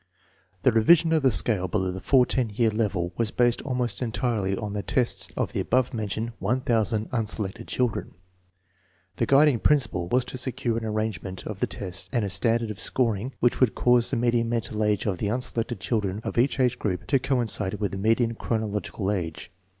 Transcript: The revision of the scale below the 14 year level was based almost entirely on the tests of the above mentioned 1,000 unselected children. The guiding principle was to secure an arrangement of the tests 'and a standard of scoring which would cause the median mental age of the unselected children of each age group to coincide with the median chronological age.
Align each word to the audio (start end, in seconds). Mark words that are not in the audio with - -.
The 0.63 0.71
revision 0.71 1.13
of 1.13 1.21
the 1.21 1.31
scale 1.31 1.67
below 1.67 1.91
the 1.91 1.99
14 1.99 2.49
year 2.55 2.71
level 2.71 3.13
was 3.17 3.29
based 3.29 3.61
almost 3.61 4.01
entirely 4.01 4.57
on 4.57 4.73
the 4.73 4.81
tests 4.81 5.29
of 5.37 5.53
the 5.53 5.59
above 5.59 5.93
mentioned 5.93 6.31
1,000 6.39 7.07
unselected 7.11 7.67
children. 7.67 8.15
The 9.17 9.27
guiding 9.27 9.59
principle 9.59 10.07
was 10.07 10.25
to 10.25 10.39
secure 10.39 10.75
an 10.79 10.85
arrangement 10.85 11.45
of 11.45 11.59
the 11.59 11.67
tests 11.67 12.09
'and 12.11 12.25
a 12.25 12.31
standard 12.31 12.71
of 12.71 12.79
scoring 12.79 13.33
which 13.41 13.59
would 13.59 13.75
cause 13.75 14.09
the 14.09 14.17
median 14.17 14.49
mental 14.49 14.83
age 14.83 15.05
of 15.05 15.19
the 15.19 15.27
unselected 15.29 15.79
children 15.79 16.19
of 16.23 16.35
each 16.39 16.59
age 16.59 16.79
group 16.79 17.05
to 17.05 17.19
coincide 17.19 17.75
with 17.75 17.91
the 17.91 17.99
median 17.99 18.33
chronological 18.33 19.11
age. 19.11 19.51